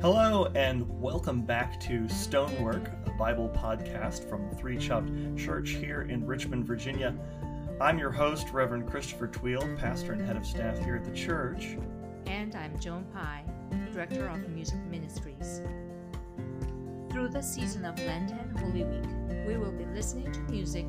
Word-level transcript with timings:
Hello, 0.00 0.46
and 0.54 0.88
welcome 1.00 1.40
back 1.42 1.80
to 1.80 2.08
Stonework, 2.08 2.88
a 3.06 3.10
Bible 3.18 3.48
podcast 3.48 4.28
from 4.28 4.48
Three 4.52 4.78
Chopt 4.78 5.10
Church 5.36 5.70
here 5.70 6.02
in 6.02 6.24
Richmond, 6.24 6.64
Virginia. 6.66 7.16
I'm 7.80 7.98
your 7.98 8.12
host, 8.12 8.52
Reverend 8.52 8.88
Christopher 8.88 9.26
Tweel, 9.26 9.76
pastor 9.76 10.12
and 10.12 10.24
head 10.24 10.36
of 10.36 10.46
staff 10.46 10.78
here 10.78 10.94
at 10.94 11.04
the 11.04 11.10
church. 11.10 11.76
And 12.26 12.54
I'm 12.54 12.78
Joan 12.78 13.06
Pye, 13.12 13.42
Director 13.92 14.28
of 14.28 14.48
Music 14.50 14.78
Ministries. 14.88 15.62
Through 17.10 17.30
the 17.30 17.42
season 17.42 17.84
of 17.84 17.98
Lent 17.98 18.30
and 18.30 18.56
Holy 18.56 18.84
Week, 18.84 19.48
we 19.48 19.56
will 19.56 19.72
be 19.72 19.84
listening 19.86 20.30
to 20.30 20.40
music, 20.42 20.86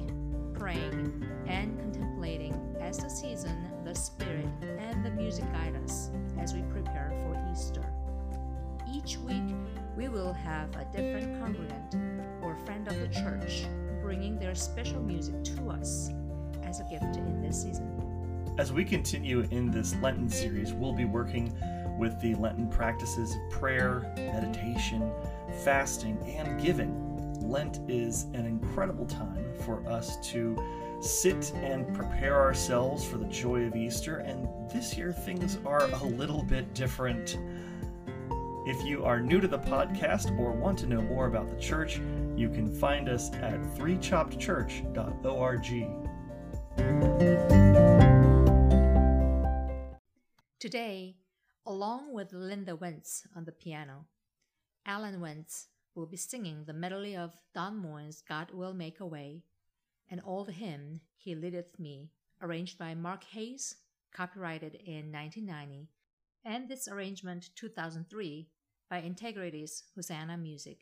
praying, 0.54 1.28
and 1.48 1.80
contemplating 1.80 2.54
as 2.80 3.00
the 3.00 3.10
season, 3.10 3.58
the 3.84 3.96
Spirit, 3.96 4.46
and 4.62 5.04
the 5.04 5.10
music 5.10 5.52
guide 5.52 5.76
us 5.84 6.12
as 6.38 6.54
we 6.54 6.62
prepare 6.72 7.12
for 7.24 7.52
Easter. 7.52 7.92
Each 8.92 9.18
week, 9.18 9.56
we 9.96 10.08
will 10.08 10.34
have 10.34 10.76
a 10.76 10.86
different 10.86 11.40
congregant 11.40 11.96
or 12.42 12.56
friend 12.66 12.88
of 12.88 13.00
the 13.00 13.08
church 13.08 13.66
bringing 14.02 14.40
their 14.40 14.56
special 14.56 15.02
music 15.02 15.44
to 15.44 15.70
us 15.70 16.10
as 16.64 16.80
a 16.80 16.84
gift 16.90 17.16
in 17.18 17.42
this 17.42 17.62
season. 17.62 18.56
As 18.58 18.74
we 18.74 18.84
continue 18.84 19.48
in 19.52 19.70
this 19.70 19.96
Lenten 19.98 20.30
series, 20.30 20.74
we'll 20.74 20.94
be 20.94 21.06
working 21.06 21.56
with 21.98 22.20
the 22.22 22.34
Lenten 22.36 22.68
practices 22.68 23.36
of 23.36 23.52
prayer, 23.52 24.12
meditation, 24.18 25.12
fasting, 25.64 26.18
and 26.28 26.62
giving. 26.62 27.06
Lent 27.42 27.80
is 27.88 28.24
an 28.34 28.46
incredible 28.46 29.06
time 29.06 29.46
for 29.66 29.86
us 29.88 30.18
to 30.32 30.58
sit 31.02 31.54
and 31.56 31.94
prepare 31.94 32.36
ourselves 32.36 33.06
for 33.06 33.18
the 33.18 33.26
joy 33.26 33.64
of 33.64 33.76
Easter, 33.76 34.18
and 34.18 34.48
this 34.70 34.98
year 34.98 35.12
things 35.12 35.58
are 35.66 35.90
a 35.90 36.04
little 36.06 36.44
bit 36.44 36.74
different. 36.74 37.38
If 38.70 38.86
you 38.86 39.04
are 39.04 39.20
new 39.20 39.42
to 39.42 39.48
the 39.48 39.58
podcast 39.58 40.38
or 40.38 40.52
want 40.52 40.78
to 40.78 40.86
know 40.86 41.02
more 41.02 41.26
about 41.26 41.50
the 41.50 41.60
church, 41.60 42.00
you 42.36 42.50
can 42.50 42.72
find 42.72 43.10
us 43.10 43.34
at 43.34 43.60
threechoptchurch.org. 43.76 45.66
Today, 50.60 51.16
along 51.66 52.14
with 52.14 52.32
Linda 52.32 52.76
Wentz 52.76 53.26
on 53.36 53.46
the 53.46 53.52
piano, 53.52 54.06
Alan 54.86 55.20
Wentz 55.20 55.70
will 55.96 56.06
be 56.06 56.16
singing 56.16 56.66
the 56.66 56.74
medley 56.74 57.18
of 57.18 57.34
Don 57.56 57.82
Moen's 57.82 58.22
God 58.22 58.52
Will 58.54 58.76
Make 58.76 59.00
a 59.00 59.06
Way 59.08 59.42
and 60.12 60.22
the 60.46 60.52
hymn 60.52 61.02
He 61.18 61.34
Leadeth 61.34 61.80
Me, 61.80 62.12
arranged 62.40 62.78
by 62.78 62.94
Mark 62.94 63.24
Hayes, 63.32 63.78
copyrighted 64.14 64.76
in 64.76 65.12
1990 65.12 65.88
and 66.46 66.70
this 66.70 66.88
arrangement 66.88 67.50
2003 67.56 68.48
by 68.90 69.02
Integrity's 69.02 69.84
Hosanna 69.96 70.38
Music. 70.38 70.80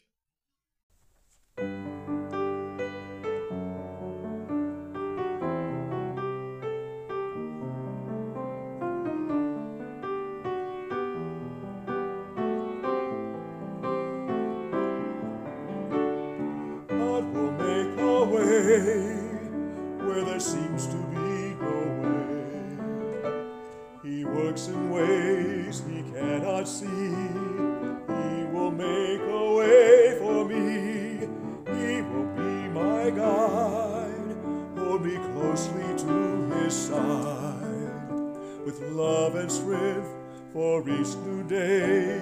Strength 39.68 40.10
for 40.54 40.80
each 40.88 41.14
new 41.26 41.44
day, 41.44 42.22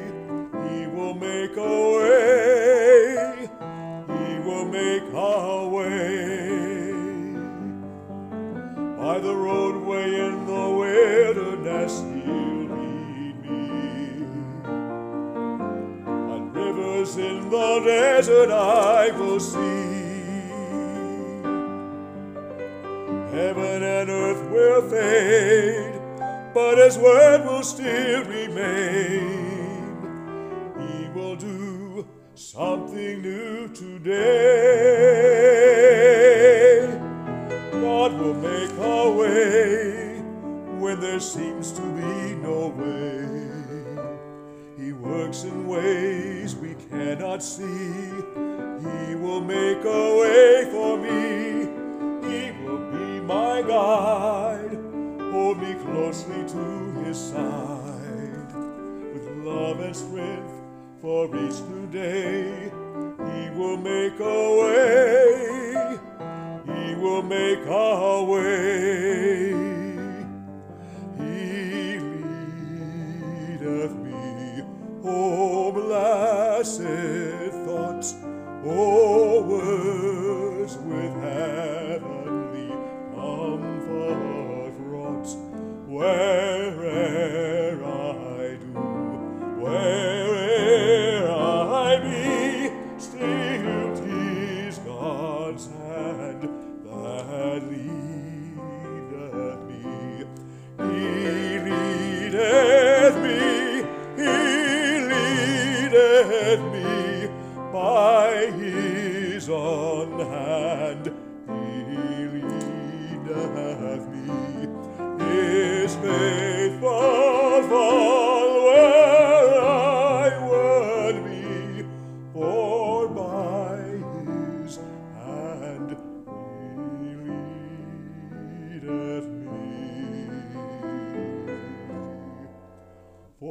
he 0.67 0.87
will 0.87 1.13
make 1.13 1.55
a 1.55 1.91
way. 1.95 3.49
He 4.17 4.39
will 4.39 4.65
make 4.65 5.03
a 5.13 5.67
way 5.67 6.91
by 8.97 9.19
the 9.19 9.35
roadway 9.35 10.05
in 10.27 10.45
the 10.47 10.69
wilderness. 10.81 11.99
He'll 11.99 12.65
lead 12.73 13.35
me, 13.43 13.69
and 16.33 16.55
rivers 16.55 17.15
in 17.17 17.49
the 17.51 17.81
desert 17.85 18.49
I 18.49 19.11
will 19.19 19.39
see. 19.39 19.83
Heaven 23.37 23.83
and 23.83 24.09
earth 24.09 24.49
will 24.49 24.81
fade, 24.89 25.84
but 26.55 26.77
His 26.77 26.97
word 26.97 27.45
will 27.45 27.63
still 27.63 28.23
remain. 28.23 29.91
He 30.87 31.09
will 31.09 31.35
do 31.35 32.07
something 32.33 33.21
new 33.21 33.67
today. 33.73 34.15
God 37.73 38.13
will 38.17 38.35
make 38.35 38.71
a 38.71 39.11
way 39.11 40.21
when 40.79 41.01
there 41.01 41.19
seems 41.19 41.73
to 41.73 41.81
be 41.81 42.35
no 42.35 42.67
way. 42.69 43.27
He 44.77 44.93
works 44.93 45.43
in 45.43 45.67
ways 45.67 46.55
we 46.55 46.75
cannot 46.89 47.43
see. 47.43 47.65
He 47.65 49.15
will 49.15 49.41
make 49.41 49.83
a 49.83 50.14
to 56.55 57.03
his 57.03 57.19
side 57.19 58.51
with 59.13 59.27
love 59.43 59.79
and 59.81 59.95
strength 59.95 60.53
for 61.01 61.25
each 61.27 61.59
new 61.71 61.87
day. 61.87 62.71
He 63.29 63.49
will 63.57 63.77
make 63.77 64.17
a 64.19 64.39
way. 64.59 64.94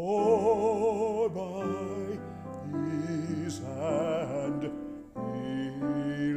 For 0.04 1.30
by 1.30 2.18
His 2.76 3.58
hand 3.60 4.70
He 5.16 6.33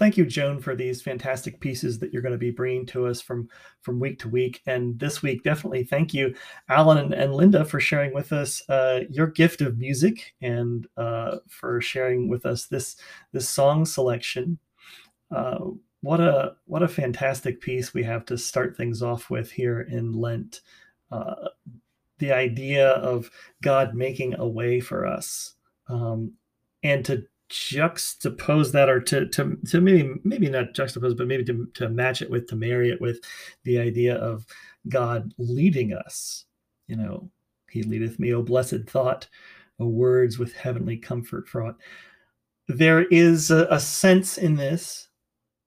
thank 0.00 0.16
you, 0.16 0.24
Joan, 0.24 0.58
for 0.58 0.74
these 0.74 1.02
fantastic 1.02 1.60
pieces 1.60 1.98
that 1.98 2.10
you're 2.10 2.22
going 2.22 2.32
to 2.32 2.38
be 2.38 2.50
bringing 2.50 2.86
to 2.86 3.06
us 3.06 3.20
from 3.20 3.48
from 3.82 4.00
week 4.00 4.18
to 4.20 4.30
week. 4.30 4.62
And 4.64 4.98
this 4.98 5.22
week, 5.22 5.44
definitely 5.44 5.84
thank 5.84 6.14
you, 6.14 6.34
Alan 6.70 7.12
and, 7.12 7.34
Linda, 7.34 7.66
for 7.66 7.80
sharing 7.80 8.14
with 8.14 8.32
us 8.32 8.62
uh, 8.70 9.00
your 9.10 9.26
gift 9.26 9.60
of 9.60 9.76
music 9.76 10.34
and 10.40 10.86
uh, 10.96 11.36
for 11.48 11.82
sharing 11.82 12.30
with 12.30 12.46
us 12.46 12.66
this 12.66 12.96
this 13.32 13.48
song 13.48 13.84
selection. 13.84 14.58
Uh, 15.30 15.66
what 16.00 16.18
a 16.18 16.56
what 16.64 16.82
a 16.82 16.88
fantastic 16.88 17.60
piece 17.60 17.92
we 17.92 18.02
have 18.02 18.24
to 18.24 18.38
start 18.38 18.78
things 18.78 19.02
off 19.02 19.28
with 19.28 19.52
here 19.52 19.82
in 19.82 20.14
Lent. 20.14 20.62
Uh, 21.12 21.48
the 22.20 22.32
idea 22.32 22.88
of 22.88 23.30
God 23.62 23.94
making 23.94 24.34
a 24.36 24.48
way 24.48 24.80
for 24.80 25.06
us, 25.06 25.56
um, 25.88 26.32
and 26.82 27.04
to 27.04 27.22
juxtapose 27.50 28.72
that 28.72 28.88
or 28.88 29.00
to 29.00 29.26
to 29.26 29.56
to 29.66 29.80
maybe 29.80 30.14
maybe 30.22 30.48
not 30.48 30.72
juxtapose 30.72 31.16
but 31.16 31.26
maybe 31.26 31.44
to, 31.44 31.66
to 31.74 31.88
match 31.88 32.22
it 32.22 32.30
with 32.30 32.46
to 32.46 32.56
marry 32.56 32.90
it 32.90 33.00
with 33.00 33.20
the 33.64 33.78
idea 33.78 34.16
of 34.16 34.46
god 34.88 35.34
leading 35.36 35.92
us. 35.92 36.44
You 36.86 36.96
know 36.96 37.30
he 37.70 37.82
leadeth 37.82 38.18
me 38.18 38.32
o 38.32 38.42
blessed 38.42 38.88
thought 38.88 39.28
o 39.78 39.86
words 39.86 40.38
with 40.38 40.54
heavenly 40.54 40.96
comfort 40.96 41.48
fraught. 41.48 41.76
There 42.68 43.02
is 43.06 43.50
a, 43.50 43.66
a 43.70 43.80
sense 43.80 44.38
in 44.38 44.54
this 44.54 45.08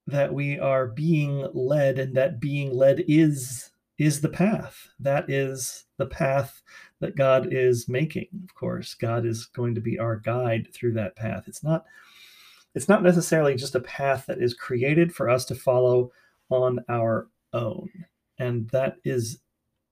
that 0.08 0.34
we 0.34 0.60
are 0.60 0.88
being 0.88 1.48
led 1.54 2.00
and 2.00 2.16
that 2.16 2.40
being 2.40 2.74
led 2.74 3.04
is 3.08 3.72
is 3.98 4.22
the 4.22 4.30
path. 4.30 4.88
That 5.00 5.30
is 5.30 5.86
the 5.98 6.08
path 6.08 6.62
that 7.04 7.18
God 7.18 7.50
is 7.52 7.90
making. 7.90 8.28
Of 8.46 8.56
course, 8.56 8.94
God 8.94 9.26
is 9.26 9.46
going 9.48 9.76
to 9.76 9.82
be 9.82 10.00
our 10.00 10.16
guide 10.16 10.70
through 10.74 10.94
that 10.94 11.18
path. 11.18 11.44
It's 11.48 11.64
not 11.64 11.84
it's 12.76 12.88
not 12.88 13.04
necessarily 13.04 13.56
just 13.56 13.76
a 13.76 13.82
path 13.82 14.26
that 14.28 14.42
is 14.42 14.54
created 14.54 15.14
for 15.14 15.30
us 15.30 15.44
to 15.46 15.56
follow 15.56 16.12
on 16.50 16.80
our 16.88 17.28
own. 17.52 17.90
And 18.40 18.70
that 18.70 18.96
is 19.04 19.40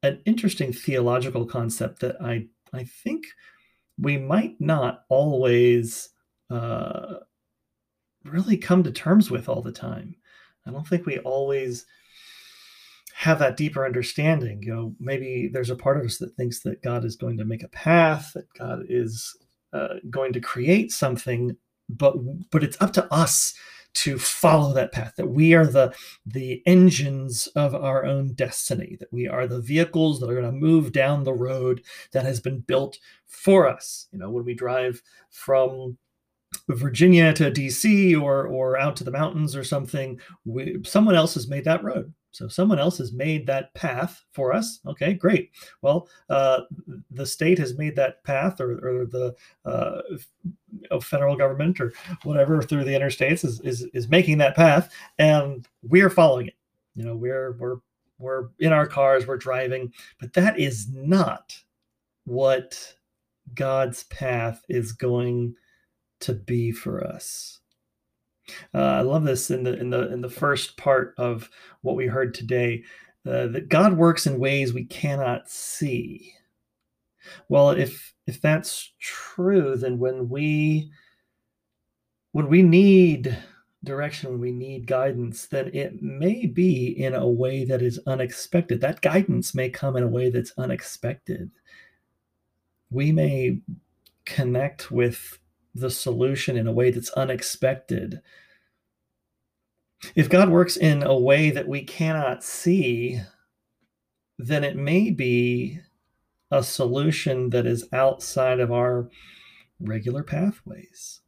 an 0.04 0.22
interesting 0.26 0.72
theological 0.72 1.46
concept 1.46 2.00
that 2.00 2.16
I 2.22 2.48
I 2.72 2.86
think 2.86 3.26
we 4.00 4.18
might 4.18 4.60
not 4.62 5.04
always 5.10 6.10
uh, 6.50 7.16
really 8.24 8.56
come 8.56 8.84
to 8.84 8.92
terms 8.92 9.30
with 9.30 9.50
all 9.50 9.62
the 9.62 9.74
time. 9.74 10.16
I 10.66 10.72
don't 10.72 10.88
think 10.88 11.06
we 11.06 11.20
always 11.20 11.86
have 13.22 13.38
that 13.38 13.56
deeper 13.56 13.86
understanding. 13.86 14.64
You 14.64 14.74
know, 14.74 14.96
maybe 15.00 15.48
there's 15.48 15.70
a 15.70 15.76
part 15.76 16.00
of 16.00 16.06
us 16.06 16.18
that 16.18 16.36
thinks 16.36 16.62
that 16.62 16.82
God 16.82 17.06
is 17.06 17.16
going 17.16 17.38
to 17.38 17.46
make 17.46 17.62
a 17.62 17.68
path, 17.68 18.32
that 18.34 18.52
God 18.58 18.84
is 18.90 19.38
uh, 19.74 20.00
going 20.10 20.34
to 20.34 20.42
create 20.42 20.92
something, 20.92 21.56
but 21.88 22.16
but 22.50 22.64
it's 22.64 22.82
up 22.82 22.94
to 22.94 23.14
us 23.14 23.54
to 23.94 24.18
follow 24.18 24.74
that 24.74 24.92
path. 24.92 25.14
That 25.18 25.28
we 25.28 25.54
are 25.54 25.68
the 25.68 25.94
the 26.26 26.64
engines 26.66 27.46
of 27.56 27.76
our 27.76 28.06
own 28.06 28.34
destiny. 28.34 28.98
That 29.00 29.14
we 29.14 29.28
are 29.28 29.46
the 29.46 29.62
vehicles 29.62 30.20
that 30.20 30.30
are 30.32 30.42
going 30.42 30.52
to 30.52 30.52
move 30.52 30.92
down 30.92 31.24
the 31.24 31.32
road 31.32 31.84
that 32.14 32.26
has 32.26 32.40
been 32.40 32.62
built 32.62 32.98
for 33.28 33.68
us. 33.68 34.08
You 34.12 34.18
know, 34.18 34.32
when 34.32 34.46
we 34.46 34.56
drive 34.56 35.00
from 35.30 36.00
Virginia 36.70 37.34
to 37.34 37.52
DC 37.52 38.20
or 38.20 38.48
or 38.48 38.80
out 38.80 38.96
to 38.96 39.04
the 39.04 39.12
mountains 39.12 39.56
or 39.56 39.64
something, 39.64 40.20
we, 40.44 40.82
someone 40.86 41.14
else 41.14 41.36
has 41.36 41.48
made 41.48 41.66
that 41.66 41.84
road 41.84 42.12
so 42.32 42.48
someone 42.48 42.80
else 42.80 42.98
has 42.98 43.12
made 43.12 43.46
that 43.48 43.74
path 43.74 44.24
for 44.32 44.54
us. 44.54 44.80
Okay, 44.88 45.14
great. 45.14 45.52
Well, 45.82 46.08
uh, 46.30 46.62
the 47.10 47.26
state 47.26 47.60
has 47.60 47.78
made 47.78 47.96
that 47.98 48.24
path, 48.24 48.62
or, 48.62 48.74
or 48.86 49.06
the 49.06 49.36
uh, 49.66 50.02
federal 51.02 51.36
government, 51.36 51.80
or 51.80 51.94
whatever 52.24 52.62
through 52.62 52.86
the 52.86 52.92
interstates 52.92 53.44
is, 53.44 53.60
is 53.62 53.84
is 53.94 54.08
making 54.08 54.38
that 54.40 54.56
path, 54.56 54.94
and 55.20 55.68
we're 55.84 56.10
following 56.10 56.48
it. 56.48 56.56
You 56.96 57.06
know, 57.06 57.16
we're 57.16 57.54
we're 57.54 57.78
we're 58.18 58.50
in 58.60 58.72
our 58.72 58.88
cars, 58.88 59.28
we're 59.28 59.38
driving, 59.38 59.92
but 60.20 60.34
that 60.34 60.60
is 60.60 60.88
not 60.90 61.56
what 62.26 62.96
God's 63.56 64.04
path 64.06 64.64
is 64.70 64.92
going 64.92 65.56
to 66.22 66.34
be 66.34 66.72
for 66.72 67.04
us. 67.04 67.61
Uh, 68.74 68.80
I 68.80 69.02
love 69.02 69.24
this 69.24 69.52
in 69.52 69.64
the 69.64 69.80
in 69.80 69.90
the 69.90 70.12
in 70.12 70.22
the 70.22 70.30
first 70.30 70.78
part 70.78 71.14
of 71.18 71.50
what 71.82 71.96
we 71.96 72.08
heard 72.08 72.34
today. 72.34 72.84
Uh, 73.26 73.46
that 73.48 73.70
God 73.70 73.94
works 73.94 74.26
in 74.26 74.40
ways 74.40 74.74
we 74.74 74.86
cannot 74.86 75.48
see. 75.48 76.34
Well, 77.50 77.72
if 77.72 78.14
if 78.28 78.42
that's 78.42 78.94
true, 79.00 79.76
then 79.76 80.00
when 80.00 80.28
we 80.30 80.92
when 82.32 82.48
we 82.48 82.64
need 82.64 83.38
direction, 83.84 84.32
when 84.32 84.40
we 84.40 84.52
need 84.52 84.88
guidance, 84.88 85.48
then 85.48 85.70
it 85.74 86.02
may 86.02 86.46
be 86.46 86.88
in 86.88 87.16
a 87.16 87.28
way 87.28 87.66
that 87.66 87.82
is 87.82 88.00
unexpected. 88.08 88.82
That 88.82 89.02
guidance 89.02 89.56
may 89.56 89.70
come 89.70 89.96
in 89.96 90.04
a 90.04 90.08
way 90.08 90.30
that's 90.30 90.54
unexpected. 90.58 91.52
We 92.90 93.12
may 93.12 93.60
connect 94.26 94.92
with 94.92 95.40
the 95.74 95.90
solution 95.90 96.58
in 96.58 96.68
a 96.68 96.72
way 96.72 96.92
that's 96.92 97.12
unexpected. 97.12 98.22
If 100.16 100.30
God 100.30 100.50
works 100.50 100.78
in 100.78 101.04
a 101.04 101.18
way 101.18 101.52
that 101.52 101.68
we 101.68 101.84
cannot 101.84 102.44
see, 102.44 103.22
then 104.38 104.64
it 104.64 104.76
may 104.76 105.12
be 105.12 105.80
a 106.50 106.64
solution 106.64 107.50
that 107.52 107.66
is 107.66 107.88
outside 107.94 108.60
of 108.60 108.72
our 108.72 109.10
regular 109.80 110.24
pathways. 110.24 111.22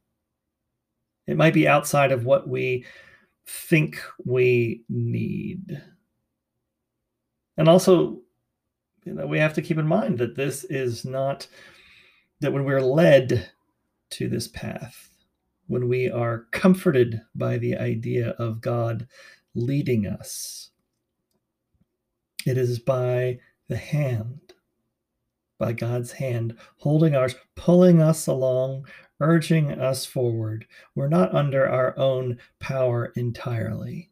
It 1.26 1.36
might 1.36 1.54
be 1.54 1.66
outside 1.66 2.12
of 2.12 2.26
what 2.26 2.48
we 2.48 2.84
think 3.46 4.02
we 4.24 4.84
need. 4.88 5.82
And 7.56 7.68
also, 7.68 8.20
you 9.04 9.14
know, 9.14 9.26
we 9.26 9.38
have 9.38 9.54
to 9.54 9.62
keep 9.62 9.78
in 9.78 9.86
mind 9.86 10.18
that 10.18 10.36
this 10.36 10.64
is 10.64 11.04
not 11.04 11.46
that 12.40 12.52
when 12.52 12.64
we're 12.64 12.80
led 12.80 13.50
to 14.14 14.28
this 14.28 14.48
path, 14.48 15.10
when 15.66 15.88
we 15.88 16.10
are 16.10 16.46
comforted 16.50 17.22
by 17.34 17.58
the 17.58 17.76
idea 17.76 18.30
of 18.38 18.60
God 18.60 19.08
leading 19.54 20.06
us, 20.06 20.70
it 22.46 22.58
is 22.58 22.78
by 22.78 23.38
the 23.68 23.76
hand, 23.76 24.52
by 25.58 25.72
God's 25.72 26.12
hand, 26.12 26.56
holding 26.78 27.16
ours, 27.16 27.34
pulling 27.56 28.02
us 28.02 28.26
along, 28.26 28.86
urging 29.20 29.72
us 29.72 30.04
forward. 30.04 30.66
We're 30.94 31.08
not 31.08 31.34
under 31.34 31.66
our 31.68 31.98
own 31.98 32.38
power 32.60 33.12
entirely. 33.16 34.10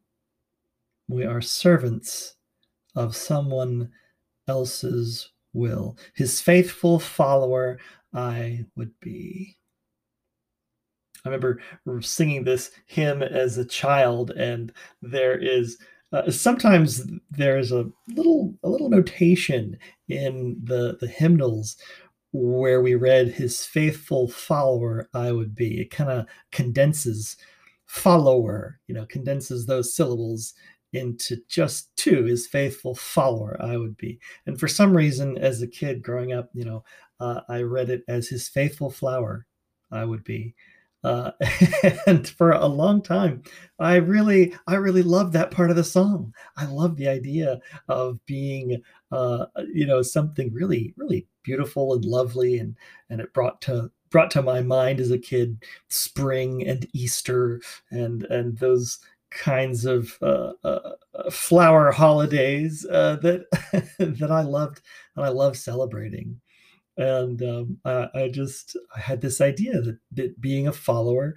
We 1.09 1.25
are 1.25 1.41
servants 1.41 2.35
of 2.97 3.15
someone 3.15 3.91
else's 4.49 5.31
will. 5.53 5.97
His 6.15 6.41
faithful 6.41 6.99
follower 6.99 7.79
I 8.15 8.65
would 8.75 8.99
be. 9.01 9.59
I 11.25 11.29
remember 11.29 11.61
singing 12.01 12.45
this 12.45 12.73
hymn 12.87 13.23
as 13.23 13.59
a 13.59 13.65
child, 13.65 14.31
and 14.33 14.73
there 15.03 15.39
is 15.39 15.79
uh, 16.13 16.31
sometimes 16.31 17.03
there's 17.31 17.73
a 17.73 17.89
little 18.09 18.55
a 18.63 18.69
little 18.69 18.91
notation 18.91 19.79
in 20.09 20.61
the 20.65 20.99
the 21.01 21.07
hymnals 21.07 21.77
where 22.33 22.81
we 22.81 22.95
read 22.95 23.29
his 23.29 23.65
faithful 23.65 24.29
follower 24.29 25.09
I 25.15 25.33
would 25.33 25.55
be. 25.55 25.81
It 25.81 25.91
kind 25.91 26.11
of 26.11 26.27
condenses 26.51 27.37
follower, 27.87 28.81
you 28.87 28.95
know, 28.95 29.07
condenses 29.07 29.67
those 29.67 29.95
syllables 29.95 30.55
into 30.93 31.37
just 31.49 31.95
two 31.97 32.25
his 32.25 32.47
faithful 32.47 32.95
follower 32.95 33.57
i 33.61 33.77
would 33.77 33.97
be 33.97 34.19
and 34.47 34.61
for 34.61 34.69
some 34.69 34.95
reason 34.95 35.39
as 35.39 35.63
a 35.63 35.67
kid 35.67 36.03
growing 36.03 36.33
up 36.33 36.51
you 36.53 36.65
know 36.65 36.85
uh, 37.21 37.41
i 37.49 37.63
read 37.63 37.89
it 37.89 38.03
as 38.09 38.29
his 38.29 38.49
faithful 38.49 38.91
flower 38.91 39.47
i 39.91 40.05
would 40.05 40.23
be 40.25 40.55
uh, 41.05 41.33
and 42.07 42.29
for 42.29 42.53
a 42.53 42.67
long 42.67 43.03
time 43.03 43.43
i 43.79 43.97
really 43.97 44.55
i 44.67 44.75
really 44.75 45.03
loved 45.03 45.33
that 45.33 45.51
part 45.51 45.71
of 45.71 45.77
the 45.77 45.85
song. 45.85 46.33
I 46.57 46.67
love 46.67 46.97
the 46.97 47.09
idea 47.09 47.61
of 47.89 48.25
being 48.27 48.83
uh, 49.11 49.47
you 49.73 49.87
know 49.87 50.03
something 50.03 50.53
really 50.53 50.95
really 50.97 51.27
beautiful 51.43 51.95
and 51.95 52.05
lovely 52.05 52.59
and 52.59 52.77
and 53.11 53.21
it 53.21 53.33
brought 53.33 53.61
to 53.63 53.91
brought 54.11 54.31
to 54.33 54.43
my 54.43 54.63
mind 54.63 55.01
as 55.01 55.11
a 55.11 55.19
kid 55.19 55.63
spring 55.89 56.67
and 56.67 56.87
easter 56.93 57.61
and 57.91 58.25
and 58.25 58.59
those 58.59 59.01
kinds 59.31 59.87
of 59.87 60.17
uh, 60.23 60.53
uh, 60.63 60.93
uh 61.15 61.31
flower 61.31 61.91
holidays 61.91 62.87
uh, 62.91 63.17
that 63.17 63.47
that 63.99 64.31
i 64.31 64.43
loved 64.43 64.83
and 65.17 65.25
i 65.25 65.29
love 65.29 65.57
celebrating 65.57 66.39
and 66.97 67.43
um, 67.43 67.79
I, 67.85 68.09
I, 68.15 68.29
just 68.29 68.77
I 68.95 69.01
had 69.01 69.21
this 69.21 69.41
idea 69.41 69.81
that, 69.81 69.99
that 70.13 70.41
being 70.41 70.69
a 70.69 70.73
follower 70.73 71.35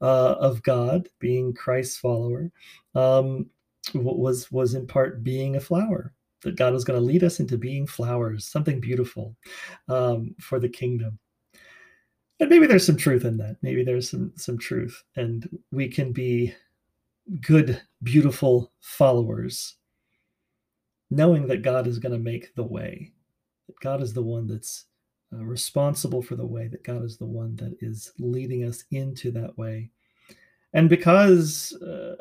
uh, 0.00 0.32
of 0.32 0.62
God, 0.62 1.08
being 1.18 1.54
Christ's 1.54 1.98
follower, 1.98 2.52
um, 2.94 3.46
was 3.94 4.50
was 4.52 4.74
in 4.74 4.86
part 4.86 5.24
being 5.24 5.56
a 5.56 5.60
flower. 5.60 6.12
That 6.42 6.56
God 6.56 6.72
was 6.72 6.84
going 6.84 7.00
to 7.00 7.04
lead 7.04 7.24
us 7.24 7.40
into 7.40 7.58
being 7.58 7.86
flowers, 7.86 8.46
something 8.46 8.80
beautiful 8.80 9.34
um, 9.88 10.36
for 10.40 10.60
the 10.60 10.68
kingdom. 10.68 11.18
And 12.38 12.48
maybe 12.48 12.66
there's 12.66 12.86
some 12.86 12.96
truth 12.96 13.24
in 13.24 13.38
that. 13.38 13.56
Maybe 13.62 13.82
there's 13.82 14.08
some 14.08 14.32
some 14.36 14.58
truth, 14.58 15.02
and 15.16 15.48
we 15.72 15.88
can 15.88 16.12
be 16.12 16.54
good, 17.40 17.82
beautiful 18.02 18.72
followers, 18.80 19.76
knowing 21.10 21.48
that 21.48 21.62
God 21.62 21.86
is 21.86 21.98
going 21.98 22.12
to 22.12 22.18
make 22.18 22.54
the 22.54 22.62
way, 22.62 23.12
that 23.66 23.80
God 23.80 24.02
is 24.02 24.14
the 24.14 24.22
one 24.22 24.46
that's 24.46 24.86
uh, 25.32 25.44
responsible 25.44 26.22
for 26.22 26.36
the 26.36 26.46
way, 26.46 26.68
that 26.68 26.84
God 26.84 27.04
is 27.04 27.18
the 27.18 27.26
one 27.26 27.56
that 27.56 27.76
is 27.80 28.12
leading 28.18 28.64
us 28.64 28.84
into 28.90 29.30
that 29.32 29.56
way. 29.58 29.90
And 30.72 30.88
because 30.88 31.72
uh, 31.82 32.16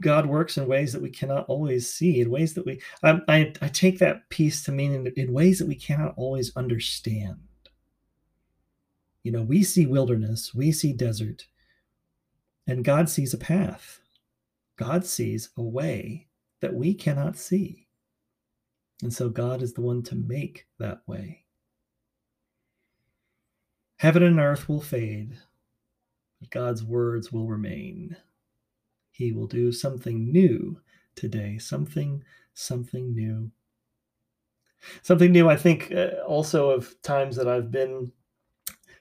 God 0.00 0.26
works 0.26 0.56
in 0.58 0.66
ways 0.66 0.92
that 0.92 1.02
we 1.02 1.10
cannot 1.10 1.46
always 1.48 1.90
see, 1.92 2.20
in 2.20 2.30
ways 2.30 2.54
that 2.54 2.66
we, 2.66 2.80
I, 3.02 3.20
I, 3.28 3.52
I 3.62 3.68
take 3.68 3.98
that 3.98 4.28
piece 4.28 4.62
to 4.64 4.72
mean 4.72 4.94
in, 4.94 5.06
in 5.16 5.32
ways 5.32 5.58
that 5.58 5.68
we 5.68 5.74
cannot 5.74 6.14
always 6.16 6.54
understand. 6.56 7.36
You 9.22 9.32
know, 9.32 9.42
we 9.42 9.62
see 9.62 9.86
wilderness, 9.86 10.54
we 10.54 10.72
see 10.72 10.92
desert, 10.92 11.46
and 12.66 12.84
God 12.84 13.08
sees 13.08 13.34
a 13.34 13.38
path. 13.38 14.00
God 14.76 15.04
sees 15.04 15.50
a 15.56 15.62
way 15.62 16.28
that 16.60 16.72
we 16.72 16.94
cannot 16.94 17.36
see. 17.36 17.88
And 19.02 19.12
so 19.12 19.28
God 19.28 19.62
is 19.62 19.72
the 19.72 19.80
one 19.80 20.02
to 20.04 20.14
make 20.14 20.66
that 20.78 21.00
way. 21.06 21.44
Heaven 23.98 24.22
and 24.22 24.38
earth 24.38 24.68
will 24.68 24.80
fade, 24.80 25.36
but 26.40 26.50
God's 26.50 26.84
words 26.84 27.32
will 27.32 27.46
remain. 27.46 28.16
He 29.10 29.32
will 29.32 29.48
do 29.48 29.72
something 29.72 30.30
new 30.30 30.80
today, 31.16 31.58
something, 31.58 32.22
something 32.54 33.12
new. 33.12 33.50
Something 35.02 35.32
new, 35.32 35.50
I 35.50 35.56
think, 35.56 35.92
uh, 35.92 36.10
also 36.24 36.70
of 36.70 36.94
times 37.02 37.34
that 37.34 37.48
I've 37.48 37.72
been 37.72 38.12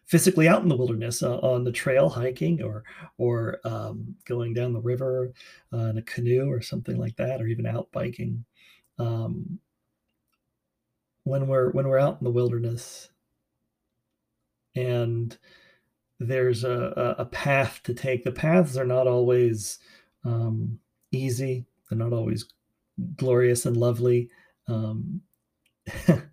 physically 0.05 0.47
out 0.47 0.63
in 0.63 0.69
the 0.69 0.75
wilderness 0.75 1.21
uh, 1.21 1.37
on 1.39 1.63
the 1.63 1.71
trail 1.71 2.09
hiking 2.09 2.63
or 2.63 2.83
or 3.19 3.59
um, 3.65 4.15
going 4.25 4.55
down 4.55 4.73
the 4.73 4.81
river 4.81 5.31
uh, 5.73 5.77
in 5.77 5.97
a 5.99 6.01
canoe 6.01 6.49
or 6.49 6.61
something 6.61 6.97
like 6.97 7.15
that 7.17 7.39
or 7.39 7.47
even 7.47 7.67
out 7.67 7.89
biking 7.91 8.43
um, 8.97 9.59
when 11.23 11.45
we're 11.45 11.69
when 11.71 11.87
we're 11.87 11.99
out 11.99 12.17
in 12.19 12.25
the 12.25 12.31
wilderness 12.31 13.09
and 14.77 15.37
there's 16.19 16.63
a, 16.63 17.15
a 17.17 17.25
path 17.25 17.81
to 17.83 17.93
take. 17.93 18.23
The 18.23 18.31
paths 18.31 18.77
are 18.77 18.85
not 18.85 19.07
always 19.07 19.79
um, 20.23 20.79
easy. 21.11 21.65
They're 21.89 21.97
not 21.97 22.13
always 22.13 22.45
glorious 23.15 23.65
and 23.65 23.77
lovely. 23.77 24.29
Um, 24.67 25.21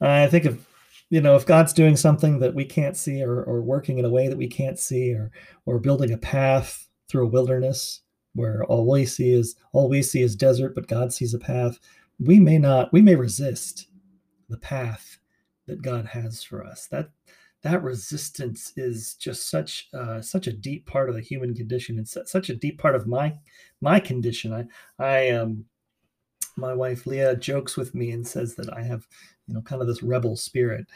i 0.00 0.26
think 0.28 0.44
of 0.44 0.66
you 1.08 1.20
know 1.20 1.34
if 1.34 1.46
god's 1.46 1.72
doing 1.72 1.96
something 1.96 2.38
that 2.38 2.54
we 2.54 2.64
can't 2.64 2.96
see 2.96 3.22
or, 3.22 3.42
or 3.42 3.62
working 3.62 3.98
in 3.98 4.04
a 4.04 4.10
way 4.10 4.28
that 4.28 4.36
we 4.36 4.46
can't 4.46 4.78
see 4.78 5.12
or 5.12 5.32
or 5.66 5.78
building 5.80 6.12
a 6.12 6.18
path 6.18 6.88
through 7.08 7.24
a 7.24 7.30
wilderness 7.30 8.02
where 8.34 8.62
all 8.64 8.88
we 8.88 9.06
see 9.06 9.32
is 9.32 9.56
all 9.72 9.88
we 9.88 10.02
see 10.02 10.20
is 10.22 10.36
desert 10.36 10.74
but 10.74 10.86
god 10.86 11.12
sees 11.12 11.34
a 11.34 11.38
path 11.38 11.80
we 12.20 12.38
may 12.38 12.58
not 12.58 12.92
we 12.92 13.00
may 13.00 13.16
resist 13.16 13.88
the 14.48 14.58
path 14.58 15.18
that 15.66 15.82
god 15.82 16.06
has 16.06 16.42
for 16.42 16.64
us. 16.64 16.86
That 16.88 17.10
that 17.64 17.82
resistance 17.82 18.72
is 18.76 19.14
just 19.14 19.50
such 19.50 19.88
uh, 19.92 20.20
such 20.20 20.46
a 20.46 20.52
deep 20.52 20.86
part 20.86 21.08
of 21.08 21.16
the 21.16 21.20
human 21.20 21.54
condition 21.54 21.98
and 21.98 22.08
such 22.08 22.48
a 22.48 22.54
deep 22.54 22.78
part 22.78 22.94
of 22.94 23.06
my 23.06 23.34
my 23.80 23.98
condition 23.98 24.52
i 24.52 24.64
i 25.04 25.30
um 25.30 25.64
my 26.56 26.72
wife 26.72 27.06
leah 27.06 27.34
jokes 27.34 27.76
with 27.76 27.94
me 27.94 28.12
and 28.12 28.26
says 28.26 28.54
that 28.54 28.72
i 28.72 28.82
have 28.82 29.06
you 29.48 29.54
know 29.54 29.60
kind 29.62 29.82
of 29.82 29.88
this 29.88 30.02
rebel 30.02 30.36
spirit 30.36 30.86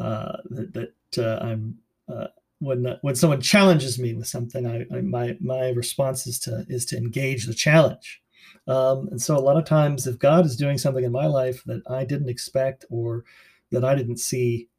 uh, 0.00 0.38
that, 0.48 0.72
that 0.72 1.18
uh, 1.18 1.44
I'm 1.44 1.78
uh, 2.08 2.28
when 2.60 2.86
uh, 2.86 2.96
when 3.02 3.14
someone 3.14 3.40
challenges 3.40 3.98
me 3.98 4.14
with 4.14 4.26
something, 4.26 4.66
I, 4.66 4.86
I, 4.96 5.02
my 5.02 5.36
my 5.40 5.70
response 5.70 6.26
is 6.26 6.38
to 6.40 6.64
is 6.68 6.86
to 6.86 6.96
engage 6.96 7.44
the 7.44 7.54
challenge. 7.54 8.22
Um, 8.66 9.08
and 9.10 9.20
so 9.20 9.36
a 9.36 9.40
lot 9.40 9.58
of 9.58 9.66
times, 9.66 10.06
if 10.06 10.18
God 10.18 10.46
is 10.46 10.56
doing 10.56 10.78
something 10.78 11.04
in 11.04 11.12
my 11.12 11.26
life 11.26 11.62
that 11.64 11.82
I 11.88 12.04
didn't 12.04 12.30
expect 12.30 12.86
or 12.88 13.24
that 13.72 13.84
I 13.84 13.94
didn't 13.94 14.18
see 14.18 14.69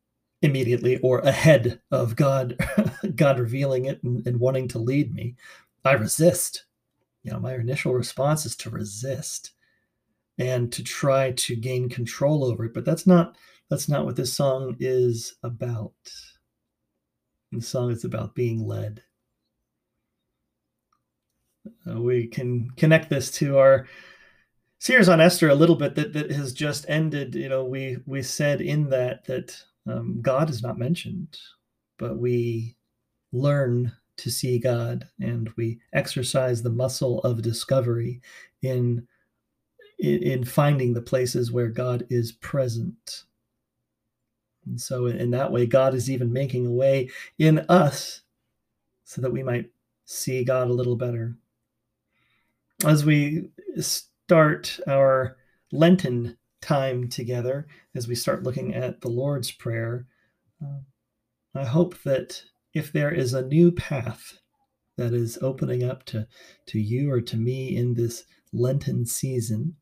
immediately 0.42 0.98
or 0.98 1.20
ahead 1.20 1.80
of 1.92 2.16
God 2.16 2.58
God 3.16 3.40
revealing 3.40 3.86
it 3.86 4.02
and, 4.04 4.26
and 4.26 4.40
wanting 4.40 4.68
to 4.70 4.80
lead 4.80 5.14
me, 5.14 5.36
I 5.86 5.94
resist. 5.94 6.66
You 7.24 7.32
know, 7.32 7.40
my 7.40 7.54
initial 7.56 7.94
response 7.94 8.46
is 8.46 8.56
to 8.58 8.70
resist 8.70 9.52
and 10.40 10.72
to 10.74 10.84
try 10.84 11.32
to 11.32 11.56
gain 11.56 11.88
control 11.90 12.44
over 12.44 12.66
it. 12.66 12.74
But 12.74 12.86
that's 12.86 13.06
not 13.06 13.38
that's 13.70 13.88
not 13.88 14.06
what 14.06 14.16
this 14.16 14.34
song 14.34 14.76
is 14.80 15.36
about. 15.44 15.94
The 17.52 17.62
song 17.62 17.92
is 17.92 18.04
about 18.04 18.36
being 18.36 18.66
led. 18.66 19.04
Uh, 21.90 22.02
we 22.02 22.28
can 22.28 22.70
connect 22.72 23.10
this 23.10 23.30
to 23.32 23.58
our 23.60 23.88
series 24.80 25.10
on 25.10 25.22
Esther 25.22 25.50
a 25.50 25.56
little 25.56 25.76
bit 25.76 25.94
that, 25.96 26.14
that 26.14 26.32
has 26.32 26.54
just 26.54 26.86
ended. 26.90 27.36
You 27.36 27.50
know, 27.50 27.64
we 27.64 27.98
we 28.08 28.24
said 28.24 28.62
in 28.62 28.90
that 28.90 29.26
that 29.26 29.64
um, 29.88 30.20
God 30.22 30.50
is 30.50 30.62
not 30.62 30.78
mentioned, 30.78 31.38
but 31.98 32.18
we 32.18 32.76
learn 33.32 33.92
to 34.18 34.30
see 34.30 34.60
God 34.60 35.08
and 35.20 35.50
we 35.58 35.80
exercise 35.94 36.62
the 36.62 36.70
muscle 36.70 37.20
of 37.20 37.42
discovery 37.42 38.22
in 38.62 39.08
in, 40.00 40.24
in 40.24 40.44
finding 40.44 40.94
the 40.94 41.02
places 41.02 41.52
where 41.52 41.70
God 41.70 42.06
is 42.10 42.32
present. 42.34 43.24
And 44.66 44.80
so, 44.80 45.08
in 45.08 45.32
that 45.32 45.52
way, 45.52 45.66
God 45.66 45.94
is 45.94 46.10
even 46.10 46.34
making 46.34 46.68
a 46.68 46.72
way 46.72 47.10
in 47.40 47.60
us 47.70 48.22
so 49.06 49.22
that 49.22 49.32
we 49.32 49.44
might 49.44 49.70
see 50.06 50.44
God 50.44 50.70
a 50.70 50.74
little 50.74 50.96
better. 50.96 51.36
As 52.86 53.06
we 53.06 53.50
start 53.80 54.80
our 54.88 55.38
Lenten 55.72 56.38
time 56.62 57.10
together, 57.10 57.68
as 57.96 58.08
we 58.08 58.16
start 58.16 58.44
looking 58.44 58.74
at 58.74 59.02
the 59.02 59.10
Lord's 59.10 59.52
Prayer, 59.52 60.06
uh, 60.64 60.80
I 61.54 61.66
hope 61.66 62.02
that 62.04 62.44
if 62.74 62.94
there 62.94 63.12
is 63.12 63.34
a 63.34 63.46
new 63.46 63.72
path 63.72 64.40
that 64.98 65.14
is 65.14 65.38
opening 65.42 65.84
up 65.84 66.06
to, 66.06 66.28
to 66.68 66.80
you 66.80 67.12
or 67.12 67.22
to 67.22 67.38
me 67.38 67.76
in 67.76 67.96
this 67.96 68.24
Lenten 68.54 69.06
season, 69.06 69.76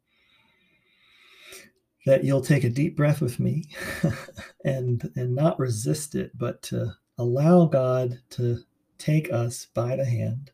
that 2.05 2.23
you'll 2.23 2.41
take 2.41 2.63
a 2.63 2.69
deep 2.69 2.95
breath 2.95 3.21
with 3.21 3.39
me 3.39 3.65
and 4.65 5.11
and 5.15 5.35
not 5.35 5.59
resist 5.59 6.15
it 6.15 6.31
but 6.35 6.61
to 6.61 6.93
allow 7.17 7.65
god 7.65 8.19
to 8.29 8.59
take 8.97 9.31
us 9.31 9.67
by 9.75 9.95
the 9.95 10.05
hand 10.05 10.51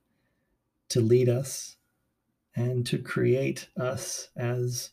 to 0.90 1.00
lead 1.02 1.30
us 1.30 1.78
and 2.56 2.86
to 2.86 2.98
create 2.98 3.70
us 3.78 4.30
as 4.36 4.92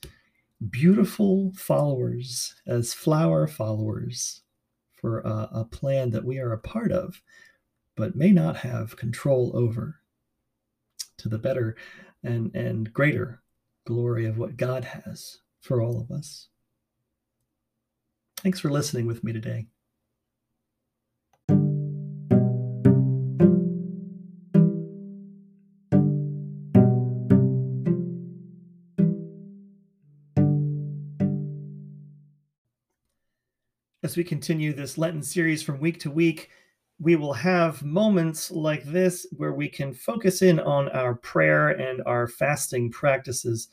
beautiful 0.70 1.52
followers 1.56 2.54
as 2.66 2.94
flower 2.94 3.46
followers 3.46 4.42
for 5.00 5.20
a, 5.20 5.48
a 5.52 5.64
plan 5.64 6.10
that 6.10 6.24
we 6.24 6.38
are 6.38 6.52
a 6.52 6.58
part 6.58 6.92
of 6.92 7.20
but 7.96 8.16
may 8.16 8.30
not 8.30 8.56
have 8.56 8.96
control 8.96 9.50
over 9.54 9.96
to 11.18 11.28
the 11.28 11.38
better 11.38 11.76
and 12.22 12.54
and 12.54 12.92
greater 12.92 13.42
glory 13.84 14.26
of 14.26 14.38
what 14.38 14.56
god 14.56 14.84
has 14.84 15.38
for 15.60 15.82
all 15.82 16.00
of 16.00 16.10
us 16.10 16.48
Thanks 18.42 18.58
for 18.58 18.70
listening 18.70 19.06
with 19.06 19.22
me 19.22 19.32
today. 19.32 19.66
As 34.12 34.16
we 34.18 34.24
continue 34.24 34.74
this 34.74 34.98
Lenten 34.98 35.22
series 35.22 35.62
from 35.62 35.80
week 35.80 35.98
to 36.00 36.10
week, 36.10 36.50
we 37.00 37.16
will 37.16 37.32
have 37.32 37.82
moments 37.82 38.50
like 38.50 38.84
this 38.84 39.26
where 39.38 39.54
we 39.54 39.70
can 39.70 39.94
focus 39.94 40.42
in 40.42 40.60
on 40.60 40.90
our 40.90 41.14
prayer 41.14 41.70
and 41.70 42.02
our 42.04 42.28
fasting 42.28 42.90
practices 42.90 43.68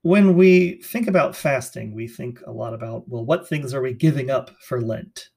when 0.00 0.34
we 0.34 0.80
think 0.80 1.08
about 1.08 1.36
fasting, 1.36 1.94
we 1.94 2.08
think 2.08 2.40
a 2.46 2.50
lot 2.50 2.72
about 2.72 3.06
well, 3.06 3.26
what 3.26 3.46
things 3.46 3.74
are 3.74 3.82
we 3.82 3.92
giving 3.92 4.30
up 4.30 4.50
for 4.62 4.80
Lent? 4.80 5.28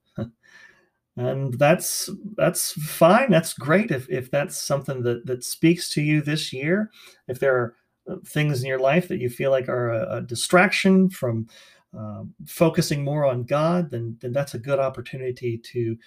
and 1.17 1.53
that's 1.59 2.09
that's 2.37 2.71
fine. 2.71 3.29
That's 3.29 3.51
great 3.51 3.91
if 3.91 4.09
if 4.09 4.31
that's 4.31 4.55
something 4.55 5.03
that 5.03 5.25
that 5.25 5.43
speaks 5.43 5.89
to 5.89 6.01
you 6.01 6.21
this 6.21 6.53
year. 6.53 6.89
If 7.27 7.39
there 7.39 7.57
are 7.57 7.75
uh, 8.09 8.15
things 8.25 8.61
in 8.61 8.69
your 8.69 8.79
life 8.79 9.09
that 9.09 9.19
you 9.19 9.29
feel 9.29 9.51
like 9.51 9.67
are 9.67 9.89
a, 9.91 10.17
a 10.17 10.21
distraction 10.21 11.09
from 11.09 11.49
um, 11.97 12.33
focusing 12.45 13.03
more 13.03 13.25
on 13.25 13.43
God, 13.43 13.91
then 13.91 14.17
then 14.21 14.31
that's 14.31 14.53
a 14.53 14.59
good 14.59 14.79
opportunity 14.79 15.57
to 15.57 15.97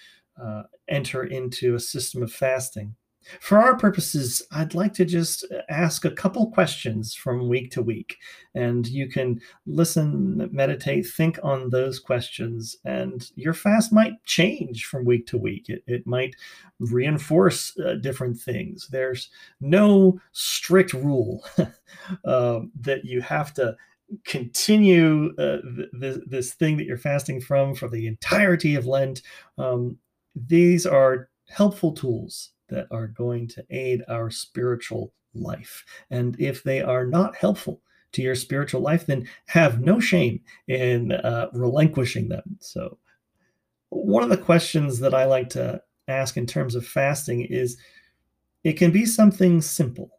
uh, 0.41 0.63
enter 0.87 1.23
into 1.23 1.75
a 1.75 1.79
system 1.79 2.23
of 2.23 2.31
fasting. 2.31 2.95
For 3.39 3.57
our 3.57 3.75
purposes, 3.75 4.43
I'd 4.51 4.75
like 4.75 4.93
to 4.93 5.05
just 5.05 5.45
ask 5.67 6.05
a 6.05 6.11
couple 6.11 6.51
questions 6.51 7.15
from 7.15 7.49
week 7.49 7.71
to 7.71 7.81
week, 7.81 8.17
and 8.53 8.85
you 8.85 9.07
can 9.09 9.41
listen, 9.65 10.47
meditate, 10.51 11.07
think 11.07 11.39
on 11.41 11.71
those 11.71 11.99
questions, 11.99 12.77
and 12.85 13.27
your 13.35 13.53
fast 13.53 13.91
might 13.91 14.23
change 14.25 14.85
from 14.85 15.05
week 15.05 15.25
to 15.27 15.37
week. 15.37 15.69
It, 15.69 15.83
it 15.87 16.05
might 16.05 16.35
reinforce 16.79 17.77
uh, 17.79 17.95
different 17.95 18.37
things. 18.39 18.87
There's 18.89 19.29
no 19.59 20.19
strict 20.31 20.93
rule 20.93 21.43
uh, 22.25 22.59
that 22.81 23.05
you 23.05 23.21
have 23.21 23.55
to 23.55 23.75
continue 24.23 25.33
uh, 25.37 25.57
th- 25.99 26.19
this 26.27 26.53
thing 26.53 26.77
that 26.77 26.85
you're 26.85 26.97
fasting 26.97 27.41
from 27.41 27.75
for 27.75 27.87
the 27.87 28.07
entirety 28.07 28.75
of 28.75 28.85
Lent. 28.85 29.21
Um, 29.57 29.97
these 30.35 30.85
are 30.85 31.29
helpful 31.47 31.91
tools 31.91 32.51
that 32.69 32.87
are 32.91 33.07
going 33.07 33.47
to 33.47 33.65
aid 33.69 34.03
our 34.07 34.29
spiritual 34.29 35.13
life. 35.33 35.83
And 36.09 36.35
if 36.39 36.63
they 36.63 36.81
are 36.81 37.05
not 37.05 37.35
helpful 37.35 37.81
to 38.13 38.21
your 38.21 38.35
spiritual 38.35 38.81
life, 38.81 39.05
then 39.05 39.27
have 39.47 39.81
no 39.81 39.99
shame 39.99 40.41
in 40.67 41.11
uh, 41.11 41.49
relinquishing 41.53 42.29
them. 42.29 42.57
So, 42.59 42.97
one 43.89 44.23
of 44.23 44.29
the 44.29 44.37
questions 44.37 44.99
that 44.99 45.13
I 45.13 45.25
like 45.25 45.49
to 45.49 45.81
ask 46.07 46.37
in 46.37 46.45
terms 46.45 46.75
of 46.75 46.85
fasting 46.85 47.41
is 47.45 47.77
it 48.63 48.73
can 48.73 48.91
be 48.91 49.05
something 49.05 49.61
simple. 49.61 50.09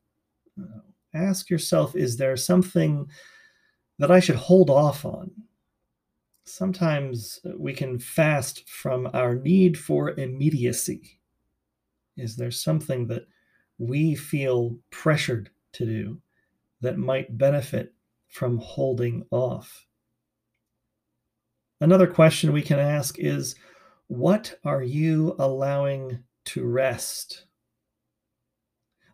Uh, 0.61 0.81
ask 1.14 1.50
yourself, 1.50 1.97
is 1.97 2.16
there 2.16 2.37
something 2.37 3.07
that 3.99 4.11
I 4.11 4.21
should 4.21 4.37
hold 4.37 4.71
off 4.71 5.05
on? 5.05 5.31
Sometimes 6.45 7.41
we 7.57 7.73
can 7.73 7.99
fast 7.99 8.69
from 8.69 9.09
our 9.12 9.35
need 9.35 9.79
for 9.79 10.11
immediacy 10.11 11.17
is 12.17 12.37
there 12.37 12.50
something 12.50 13.07
that 13.09 13.26
we 13.79 14.15
feel 14.15 14.79
pressured 14.91 15.50
to 15.73 15.85
do 15.85 16.21
that 16.81 16.99
might 16.99 17.37
benefit 17.37 17.93
from 18.29 18.59
holding 18.59 19.26
off? 19.31 19.87
Another 21.81 22.07
question 22.07 22.53
we 22.53 22.62
can 22.62 22.79
ask 22.79 23.19
is 23.19 23.55
what 24.07 24.59
are 24.65 24.83
you 24.83 25.37
allowing 25.38 26.23
to 26.47 26.65
rest? 26.65 27.45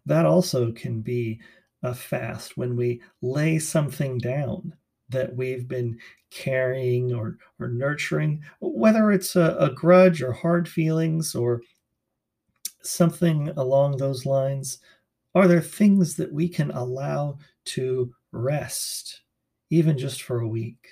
That 0.07 0.27
also 0.27 0.71
can 0.73 1.01
be 1.01 1.41
a 1.83 1.95
fast 1.95 2.57
when 2.57 2.77
we 2.77 3.01
lay 3.21 3.59
something 3.59 4.19
down 4.19 4.75
that 5.09 5.35
we've 5.35 5.69
been 5.69 5.99
carrying 6.31 7.13
or, 7.13 7.39
or 7.59 7.69
nurturing, 7.69 8.43
whether 8.61 9.13
it's 9.13 9.37
a, 9.37 9.57
a 9.59 9.71
grudge 9.71 10.23
or 10.23 10.33
hard 10.33 10.69
feelings 10.69 11.35
or 11.35 11.61
something 12.83 13.49
along 13.57 13.97
those 13.97 14.27
lines? 14.27 14.79
Are 15.35 15.49
there 15.49 15.61
things 15.63 16.17
that 16.17 16.33
we 16.33 16.49
can 16.49 16.71
allow 16.71 17.39
to 17.67 18.15
rest, 18.33 19.23
even 19.71 19.97
just 19.97 20.23
for 20.23 20.41
a 20.41 20.49
week? 20.49 20.87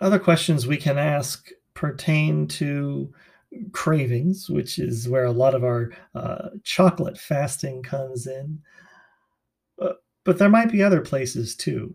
Other 0.00 0.18
questions 0.18 0.66
we 0.66 0.76
can 0.76 0.96
ask 0.96 1.50
pertain 1.74 2.46
to 2.46 3.12
cravings, 3.72 4.48
which 4.48 4.78
is 4.78 5.08
where 5.08 5.24
a 5.24 5.32
lot 5.32 5.54
of 5.54 5.64
our 5.64 5.90
uh, 6.14 6.50
chocolate 6.64 7.18
fasting 7.18 7.82
comes 7.82 8.26
in. 8.26 8.60
Uh, 9.80 9.92
but 10.24 10.38
there 10.38 10.50
might 10.50 10.70
be 10.70 10.82
other 10.82 11.00
places 11.00 11.56
too. 11.56 11.94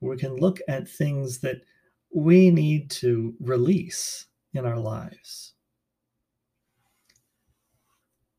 We 0.00 0.16
can 0.16 0.36
look 0.36 0.60
at 0.68 0.88
things 0.88 1.38
that 1.40 1.62
we 2.14 2.50
need 2.50 2.90
to 2.90 3.34
release 3.40 4.26
in 4.54 4.64
our 4.64 4.78
lives 4.78 5.54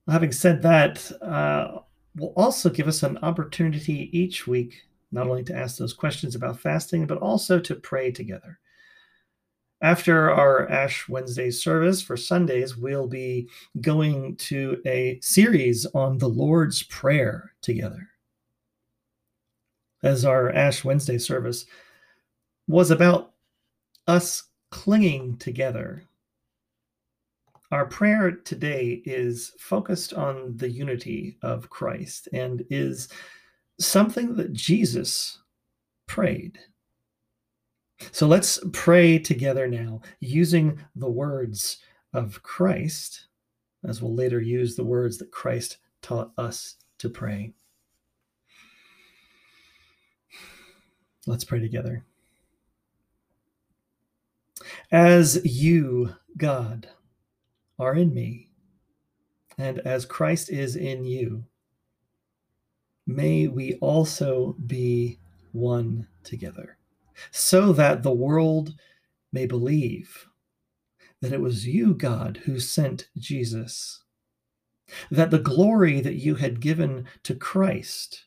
having 0.09 0.31
said 0.31 0.61
that, 0.61 1.11
uh, 1.21 1.79
will 2.15 2.33
also 2.35 2.69
give 2.69 2.87
us 2.87 3.03
an 3.03 3.17
opportunity 3.21 4.09
each 4.17 4.47
week 4.47 4.83
not 5.11 5.27
only 5.27 5.43
to 5.43 5.55
ask 5.55 5.77
those 5.77 5.93
questions 5.93 6.35
about 6.35 6.59
fasting, 6.59 7.07
but 7.07 7.17
also 7.17 7.59
to 7.59 7.75
pray 7.75 8.11
together. 8.11 8.59
After 9.81 10.29
our 10.29 10.69
Ash 10.69 11.07
Wednesday 11.07 11.51
service 11.51 12.01
for 12.01 12.17
Sundays, 12.17 12.75
we'll 12.75 13.07
be 13.07 13.49
going 13.81 14.35
to 14.37 14.81
a 14.85 15.19
series 15.21 15.85
on 15.87 16.17
the 16.17 16.27
Lord's 16.27 16.83
Prayer 16.83 17.53
together. 17.61 18.09
As 20.03 20.25
our 20.25 20.49
Ash 20.51 20.83
Wednesday 20.83 21.17
service 21.17 21.65
was 22.67 22.91
about 22.91 23.31
us 24.07 24.43
clinging 24.69 25.37
together 25.37 26.03
our 27.71 27.85
prayer 27.85 28.31
today 28.31 29.01
is 29.05 29.53
focused 29.59 30.13
on 30.13 30.57
the 30.57 30.69
unity 30.69 31.37
of 31.43 31.69
Christ 31.69 32.27
and 32.33 32.65
is 32.71 33.09
something 33.79 34.35
that 34.37 34.53
Jesus 34.53 35.37
prayed. 36.07 36.57
So 38.11 38.27
let's 38.27 38.59
pray 38.73 39.19
together 39.19 39.67
now 39.67 40.01
using 40.19 40.79
the 40.95 41.09
words 41.09 41.77
of 42.13 42.41
Christ, 42.43 43.27
as 43.87 44.01
we'll 44.01 44.15
later 44.15 44.41
use 44.41 44.75
the 44.75 44.83
words 44.83 45.17
that 45.17 45.31
Christ 45.31 45.77
taught 46.01 46.31
us 46.37 46.75
to 46.97 47.09
pray. 47.09 47.53
Let's 51.27 51.43
pray 51.43 51.59
together. 51.59 52.03
As 54.91 55.39
you, 55.45 56.15
God, 56.37 56.89
are 57.77 57.93
in 57.93 58.13
me, 58.13 58.49
and 59.57 59.79
as 59.79 60.05
Christ 60.05 60.49
is 60.49 60.75
in 60.75 61.05
you, 61.05 61.45
may 63.05 63.47
we 63.47 63.75
also 63.75 64.55
be 64.65 65.19
one 65.51 66.07
together, 66.23 66.78
so 67.31 67.73
that 67.73 68.03
the 68.03 68.11
world 68.11 68.75
may 69.31 69.45
believe 69.45 70.27
that 71.21 71.33
it 71.33 71.41
was 71.41 71.67
you, 71.67 71.93
God, 71.93 72.41
who 72.45 72.59
sent 72.59 73.09
Jesus, 73.17 74.03
that 75.11 75.31
the 75.31 75.39
glory 75.39 76.01
that 76.01 76.15
you 76.15 76.35
had 76.35 76.61
given 76.61 77.05
to 77.23 77.35
Christ 77.35 78.25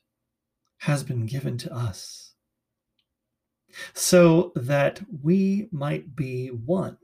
has 0.78 1.02
been 1.02 1.26
given 1.26 1.56
to 1.58 1.72
us, 1.72 2.34
so 3.94 4.52
that 4.54 5.00
we 5.22 5.68
might 5.72 6.14
be 6.14 6.48
one 6.48 6.98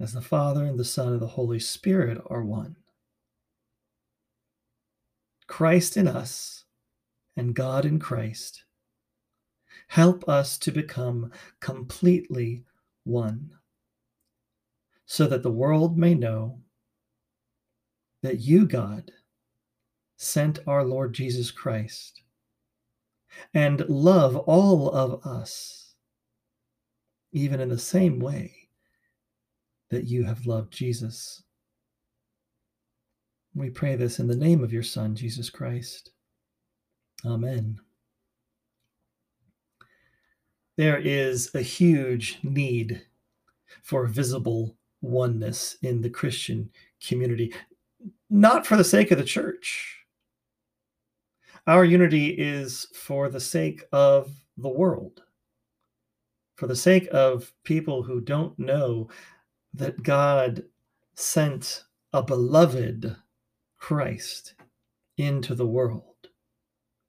as 0.00 0.14
the 0.14 0.22
Father 0.22 0.64
and 0.64 0.78
the 0.78 0.84
Son 0.84 1.12
and 1.12 1.20
the 1.20 1.26
Holy 1.26 1.60
Spirit 1.60 2.18
are 2.30 2.42
one. 2.42 2.76
Christ 5.46 5.96
in 5.96 6.08
us 6.08 6.64
and 7.36 7.54
God 7.54 7.84
in 7.84 7.98
Christ 7.98 8.64
help 9.90 10.28
us 10.28 10.56
to 10.56 10.70
become 10.70 11.32
completely 11.58 12.62
one, 13.02 13.50
so 15.04 15.26
that 15.26 15.42
the 15.42 15.50
world 15.50 15.98
may 15.98 16.14
know 16.14 16.60
that 18.22 18.38
you, 18.38 18.66
God, 18.66 19.10
sent 20.16 20.60
our 20.64 20.84
Lord 20.84 21.12
Jesus 21.12 21.50
Christ 21.50 22.22
and 23.52 23.80
love 23.88 24.36
all 24.36 24.90
of 24.90 25.26
us, 25.26 25.96
even 27.32 27.58
in 27.58 27.68
the 27.68 27.78
same 27.78 28.20
way 28.20 28.68
that 29.90 30.04
you 30.04 30.22
have 30.22 30.46
loved 30.46 30.72
Jesus. 30.72 31.42
We 33.56 33.70
pray 33.70 33.96
this 33.96 34.20
in 34.20 34.28
the 34.28 34.36
name 34.36 34.62
of 34.62 34.72
your 34.72 34.84
Son, 34.84 35.16
Jesus 35.16 35.50
Christ. 35.50 36.12
Amen. 37.26 37.80
There 40.80 40.98
is 40.98 41.54
a 41.54 41.60
huge 41.60 42.38
need 42.42 43.02
for 43.82 44.06
visible 44.06 44.78
oneness 45.02 45.76
in 45.82 46.00
the 46.00 46.08
Christian 46.08 46.70
community, 47.06 47.52
not 48.30 48.66
for 48.66 48.78
the 48.78 48.82
sake 48.84 49.10
of 49.10 49.18
the 49.18 49.24
church. 49.24 50.06
Our 51.66 51.84
unity 51.84 52.28
is 52.28 52.86
for 52.94 53.28
the 53.28 53.40
sake 53.40 53.84
of 53.92 54.32
the 54.56 54.70
world, 54.70 55.22
for 56.54 56.66
the 56.66 56.74
sake 56.74 57.08
of 57.12 57.52
people 57.62 58.02
who 58.02 58.22
don't 58.22 58.58
know 58.58 59.10
that 59.74 60.02
God 60.02 60.64
sent 61.14 61.84
a 62.14 62.22
beloved 62.22 63.16
Christ 63.76 64.54
into 65.18 65.54
the 65.54 65.66
world 65.66 66.28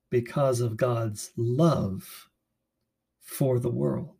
because 0.09 0.59
of 0.59 0.75
God's 0.75 1.31
love 1.37 2.27
for 3.31 3.59
the 3.59 3.69
world. 3.69 4.17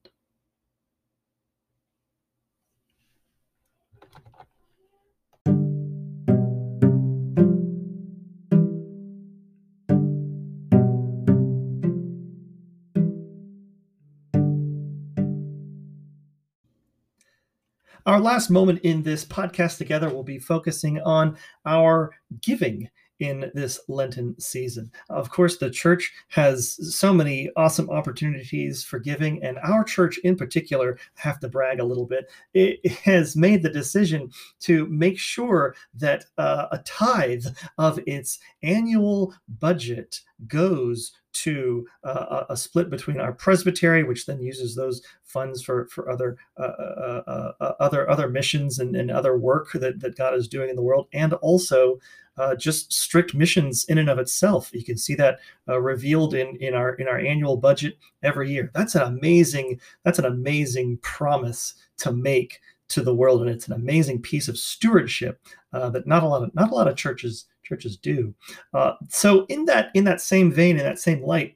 Our 18.06 18.20
last 18.20 18.50
moment 18.50 18.80
in 18.84 19.04
this 19.04 19.26
podcast 19.26 19.78
together 19.78 20.10
will 20.10 20.24
be 20.24 20.40
focusing 20.40 21.00
on 21.02 21.38
our 21.66 22.12
giving 22.42 22.90
in 23.22 23.52
this 23.54 23.80
Lenten 23.88 24.38
season. 24.40 24.92
Of 25.10 25.30
course, 25.30 25.58
the 25.58 25.70
church 25.70 26.12
has 26.30 26.78
so 26.96 27.14
many 27.14 27.50
awesome 27.56 27.90
opportunities 27.90 28.84
for 28.84 29.00
giving, 29.00 29.42
and 29.44 29.58
our 29.60 29.84
church 29.84 30.18
in 30.24 30.36
particular, 30.36 30.98
have 31.16 31.40
to 31.40 31.48
brag 31.48 31.80
a 31.80 31.86
little 31.86 32.08
bit, 32.08 32.30
it 32.54 32.86
has 32.92 33.36
made 33.36 33.62
the 33.62 33.70
decision 33.70 34.32
to 34.62 34.88
make 34.88 35.20
sure 35.20 35.76
that 35.94 36.26
uh, 36.38 36.66
a 36.72 36.80
tithe 36.80 37.46
of 37.78 38.00
its 38.08 38.40
annual 38.64 39.34
budget 39.60 40.22
goes 40.48 41.12
to 41.34 41.88
uh, 42.04 42.44
a 42.50 42.58
split 42.58 42.90
between 42.90 43.20
our 43.20 43.34
presbytery, 43.34 44.04
which 44.04 44.26
then 44.26 44.42
uses 44.42 44.76
those 44.76 45.02
funds 45.24 45.62
for 45.62 45.88
for 45.88 46.10
other 46.10 46.38
uh, 46.58 46.64
uh, 46.64 47.24
uh, 47.28 47.52
uh 47.60 47.74
other 47.80 48.10
other 48.10 48.30
missions 48.30 48.80
and, 48.80 48.96
and 48.96 49.10
other 49.10 49.38
work 49.38 49.72
that, 49.74 50.00
that 50.02 50.18
God 50.18 50.36
is 50.36 50.48
doing 50.48 50.70
in 50.70 50.76
the 50.76 50.82
world, 50.82 51.08
and 51.14 51.34
also 51.34 52.00
uh, 52.38 52.56
just 52.56 52.92
strict 52.92 53.34
missions 53.34 53.86
in 53.86 53.98
and 53.98 54.10
of 54.10 54.20
itself. 54.20 54.72
You 54.74 54.84
can 54.84 54.98
see 54.98 55.16
that 55.16 55.40
revealed 55.68 56.34
in 56.34 56.56
in 56.58 56.74
our 56.74 56.96
in 56.96 57.08
our 57.08 57.20
annual 57.20 57.58
budget 57.58 57.98
every 58.24 58.52
year. 58.52 58.70
That's 58.74 58.96
an 58.96 59.04
amazing 59.04 59.80
that's 60.04 60.20
an 60.20 60.26
amazing 60.26 60.98
promise 60.98 61.76
to 62.00 62.12
make 62.12 62.60
to 62.90 63.02
the 63.02 63.16
world, 63.16 63.42
and 63.42 63.50
it's 63.50 63.68
an 63.68 63.74
amazing 63.74 64.22
piece 64.22 64.50
of 64.50 64.58
stewardship 64.58 65.42
that 65.72 66.06
not 66.06 66.24
a 66.24 66.28
lot 66.28 66.44
of 66.44 66.54
not 66.54 66.72
a 66.72 66.76
lot 66.76 66.90
of 66.90 66.98
churches 66.98 67.46
churches 67.72 67.98
do. 67.98 68.34
Uh, 68.74 68.94
so 69.10 69.46
in 69.48 69.66
that 69.66 69.90
in 69.94 70.04
that 70.04 70.22
same 70.22 70.52
vein, 70.52 70.78
in 70.78 70.84
that 70.84 71.00
same 71.00 71.24
light, 71.24 71.56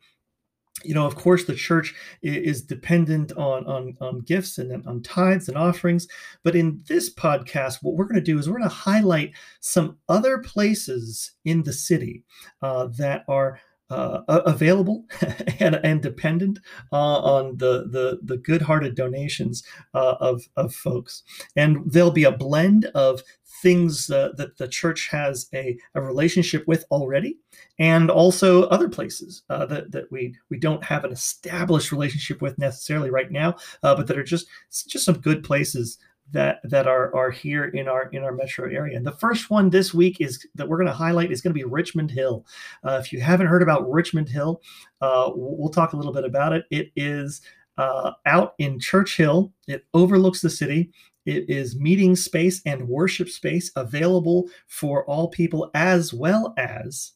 you 0.83 0.93
know, 0.93 1.05
of 1.05 1.15
course, 1.15 1.45
the 1.45 1.55
church 1.55 1.93
is 2.21 2.61
dependent 2.61 3.31
on 3.33 3.65
on, 3.65 3.97
on 3.99 4.21
gifts 4.21 4.57
and 4.57 4.85
on 4.87 5.01
tithes 5.01 5.49
and 5.49 5.57
offerings. 5.57 6.07
But 6.43 6.55
in 6.55 6.81
this 6.87 7.13
podcast, 7.13 7.79
what 7.81 7.95
we're 7.95 8.05
going 8.05 8.15
to 8.15 8.21
do 8.21 8.37
is 8.39 8.47
we're 8.47 8.59
going 8.59 8.69
to 8.69 8.75
highlight 8.75 9.33
some 9.59 9.97
other 10.07 10.39
places 10.39 11.31
in 11.43 11.63
the 11.63 11.73
city 11.73 12.23
uh, 12.61 12.87
that 12.97 13.23
are 13.27 13.59
uh, 13.89 14.21
available 14.27 15.05
and, 15.59 15.75
and 15.83 16.01
dependent 16.01 16.59
uh, 16.91 17.19
on 17.19 17.57
the, 17.57 17.87
the, 17.89 18.19
the 18.23 18.37
good-hearted 18.37 18.95
donations 18.95 19.63
uh, 19.93 20.15
of, 20.19 20.43
of 20.55 20.73
folks. 20.73 21.23
And 21.55 21.79
there'll 21.85 22.11
be 22.11 22.23
a 22.23 22.31
blend 22.31 22.85
of 22.95 23.21
things 23.61 24.09
uh, 24.09 24.29
that 24.37 24.57
the 24.57 24.67
church 24.67 25.07
has 25.11 25.47
a, 25.53 25.77
a 25.93 26.01
relationship 26.01 26.67
with 26.67 26.85
already, 26.91 27.37
and 27.79 28.09
also 28.09 28.63
other 28.63 28.89
places 28.89 29.43
uh, 29.49 29.65
that, 29.67 29.91
that 29.91 30.11
we, 30.11 30.35
we 30.49 30.57
don't 30.57 30.83
have 30.83 31.03
an 31.03 31.11
established 31.11 31.91
relationship 31.91 32.41
with 32.41 32.57
necessarily 32.57 33.09
right 33.09 33.31
now, 33.31 33.55
uh, 33.83 33.95
but 33.95 34.07
that 34.07 34.17
are 34.17 34.23
just, 34.23 34.47
just 34.87 35.05
some 35.05 35.19
good 35.19 35.43
places 35.43 35.97
that 36.31 36.59
that 36.63 36.87
are 36.87 37.15
are 37.15 37.29
here 37.29 37.65
in 37.65 37.87
our 37.87 38.09
in 38.09 38.23
our 38.23 38.31
metro 38.31 38.69
area. 38.69 38.97
And 38.97 39.05
the 39.05 39.11
first 39.11 39.49
one 39.49 39.69
this 39.69 39.93
week 39.93 40.21
is 40.21 40.45
that 40.55 40.67
we're 40.67 40.77
going 40.77 40.87
to 40.87 40.93
highlight 40.93 41.31
is 41.31 41.41
going 41.41 41.53
to 41.53 41.59
be 41.59 41.63
Richmond 41.63 42.11
Hill. 42.11 42.45
Uh, 42.83 42.99
if 43.03 43.13
you 43.13 43.21
haven't 43.21 43.47
heard 43.47 43.61
about 43.61 43.89
Richmond 43.89 44.29
Hill, 44.29 44.61
uh, 45.01 45.31
we'll 45.35 45.69
talk 45.69 45.93
a 45.93 45.97
little 45.97 46.13
bit 46.13 46.25
about 46.25 46.53
it. 46.53 46.65
It 46.71 46.91
is 46.95 47.41
uh, 47.77 48.11
out 48.25 48.55
in 48.57 48.79
Church 48.79 49.17
Hill. 49.17 49.53
It 49.67 49.85
overlooks 49.93 50.41
the 50.41 50.49
city. 50.49 50.91
It 51.25 51.49
is 51.49 51.79
meeting 51.79 52.15
space 52.15 52.61
and 52.65 52.87
worship 52.87 53.29
space 53.29 53.71
available 53.75 54.49
for 54.67 55.05
all 55.05 55.27
people, 55.27 55.71
as 55.73 56.13
well 56.13 56.53
as 56.57 57.13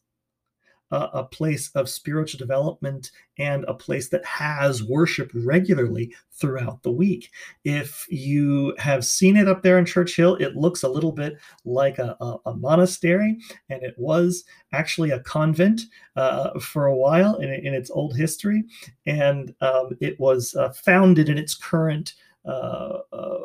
a, 0.92 1.10
a 1.14 1.24
place 1.24 1.70
of 1.76 1.90
spiritual 1.90 2.38
development 2.38 3.12
and 3.38 3.64
a 3.66 3.74
place 3.74 4.10
that 4.10 4.26
has 4.26 4.84
worship 4.84 5.32
regularly 5.34 6.14
throughout 6.32 6.84
the 6.84 6.92
week. 6.92 7.32
If 7.64 8.06
you 8.10 8.76
have 8.78 9.06
seen 9.06 9.38
it 9.38 9.48
up 9.48 9.64
there 9.64 9.78
in 9.78 9.86
Church 9.86 10.16
Hill, 10.16 10.36
it 10.36 10.56
looks 10.56 10.84
a 10.84 10.90
little 10.90 11.12
bit 11.12 11.38
like 11.66 12.00
a, 12.00 12.18
a, 12.20 12.38
a 12.48 12.56
monastery, 12.56 13.38
and 13.70 13.84
it 13.84 13.96
was 13.98 14.44
actually 14.74 15.12
a 15.12 15.22
convent 15.22 15.82
uh, 16.16 16.60
for 16.60 16.88
a 16.88 16.96
while 16.96 17.38
in, 17.38 17.50
in, 17.50 17.74
its 17.74 17.90
old 17.92 18.16
history, 18.16 18.64
and 19.06 19.54
um, 19.62 19.90
it 20.02 20.20
was 20.20 20.56
uh, 20.56 20.70
founded 20.70 21.30
in 21.30 21.38
its 21.38 21.56
current. 21.56 22.14
Uh, 22.46 23.00
uh 23.12 23.40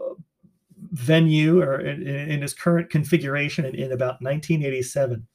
venue 0.93 1.61
or 1.61 1.81
in, 1.81 2.07
in, 2.07 2.43
its 2.43 2.53
current 2.53 2.89
configuration 2.89 3.65
in, 3.65 3.75
in 3.75 3.93
about 3.93 4.23
1987 4.23 5.27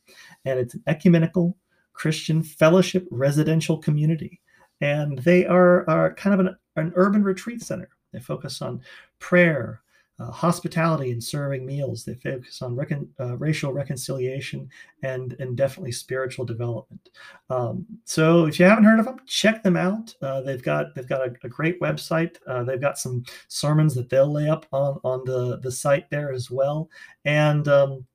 and 0.45 0.59
it's 0.59 0.73
an 0.73 0.83
ecumenical 0.87 1.57
Christian 1.99 2.41
Fellowship 2.41 3.05
Residential 3.11 3.77
Community. 3.77 4.39
And 4.79 5.17
they 5.19 5.45
are, 5.45 5.87
are 5.89 6.13
kind 6.13 6.33
of 6.33 6.39
an, 6.39 6.55
an 6.77 6.93
urban 6.95 7.23
retreat 7.23 7.61
center. 7.61 7.89
They 8.13 8.21
focus 8.21 8.61
on 8.61 8.81
prayer, 9.19 9.81
uh, 10.17 10.31
hospitality, 10.31 11.11
and 11.11 11.21
serving 11.21 11.65
meals. 11.65 12.05
They 12.05 12.13
focus 12.13 12.61
on 12.61 12.77
recon, 12.77 13.09
uh, 13.19 13.35
racial 13.35 13.73
reconciliation 13.73 14.69
and, 15.03 15.35
and 15.39 15.57
definitely 15.57 15.91
spiritual 15.91 16.45
development. 16.45 17.09
Um, 17.49 17.85
so 18.05 18.45
if 18.45 18.61
you 18.61 18.65
haven't 18.65 18.85
heard 18.85 18.99
of 18.99 19.05
them, 19.05 19.19
check 19.27 19.61
them 19.61 19.75
out. 19.75 20.15
Uh, 20.21 20.39
they've 20.39 20.63
got 20.63 20.95
they've 20.95 21.09
got 21.09 21.27
a, 21.27 21.35
a 21.43 21.49
great 21.49 21.81
website. 21.81 22.37
Uh, 22.47 22.63
they've 22.63 22.79
got 22.79 22.97
some 22.97 23.25
sermons 23.49 23.93
that 23.95 24.07
they'll 24.09 24.31
lay 24.31 24.47
up 24.49 24.65
on 24.71 25.01
on 25.03 25.25
the 25.25 25.59
the 25.59 25.71
site 25.71 26.09
there 26.09 26.31
as 26.31 26.49
well. 26.49 26.89
And 27.25 27.67
um, 27.67 28.05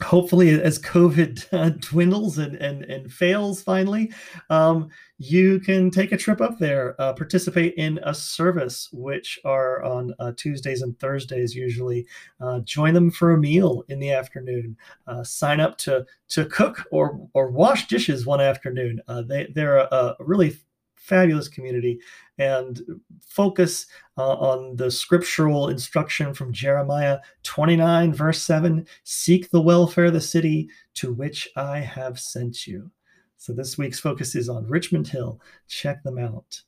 hopefully 0.00 0.50
as 0.50 0.78
covid 0.78 1.44
uh, 1.52 1.70
dwindles 1.80 2.38
and, 2.38 2.56
and 2.56 2.84
and 2.84 3.12
fails 3.12 3.62
finally 3.62 4.10
um, 4.50 4.88
you 5.24 5.60
can 5.60 5.88
take 5.88 6.10
a 6.10 6.16
trip 6.16 6.40
up 6.40 6.58
there 6.58 7.00
uh, 7.00 7.12
participate 7.12 7.74
in 7.74 8.00
a 8.02 8.12
service 8.12 8.88
which 8.92 9.38
are 9.44 9.80
on 9.84 10.12
uh, 10.18 10.32
tuesdays 10.36 10.82
and 10.82 10.98
thursdays 10.98 11.54
usually. 11.54 12.04
Uh, 12.40 12.58
join 12.60 12.92
them 12.92 13.08
for 13.08 13.30
a 13.30 13.38
meal 13.38 13.84
in 13.88 14.00
the 14.00 14.10
afternoon. 14.10 14.76
Uh, 15.06 15.22
sign 15.22 15.60
up 15.60 15.78
to 15.78 16.04
to 16.28 16.44
cook 16.46 16.84
or 16.90 17.20
or 17.34 17.52
wash 17.52 17.86
dishes 17.86 18.26
one 18.26 18.40
afternoon. 18.40 19.00
Uh, 19.06 19.22
they 19.22 19.46
they're 19.54 19.76
a, 19.76 19.88
a 19.92 20.16
really 20.18 20.56
fabulous 21.02 21.48
community 21.48 22.00
and 22.38 22.80
focus 23.26 23.86
uh, 24.16 24.34
on 24.34 24.76
the 24.76 24.90
scriptural 24.90 25.68
instruction 25.68 26.32
from 26.32 26.52
Jeremiah 26.52 27.18
29, 27.42 28.14
verse 28.14 28.40
7 28.42 28.86
Seek 29.04 29.50
the 29.50 29.60
welfare 29.60 30.06
of 30.06 30.12
the 30.12 30.20
city 30.20 30.68
to 30.94 31.12
which 31.12 31.48
I 31.56 31.78
have 31.80 32.18
sent 32.18 32.66
you. 32.66 32.90
So 33.36 33.52
this 33.52 33.76
week's 33.76 33.98
focus 33.98 34.36
is 34.36 34.48
on 34.48 34.68
Richmond 34.68 35.08
Hill. 35.08 35.40
Check 35.66 36.02
them 36.04 36.18
out. 36.18 36.62